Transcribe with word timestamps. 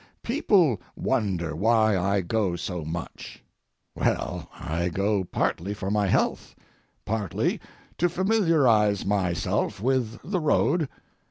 People 0.23 0.81
wonder 0.95 1.55
why 1.55 1.95
I 1.95 2.21
go 2.21 2.55
so 2.55 2.83
much. 2.83 3.43
Well, 3.93 4.49
I 4.51 4.89
go 4.89 5.23
partly 5.23 5.75
for 5.75 5.91
my 5.91 6.07
health, 6.07 6.55
partly 7.05 7.61
to 7.99 8.09
familiarize 8.09 9.05
myself 9.05 9.79
with 9.79 10.17
the 10.23 10.39
road. 10.39 10.89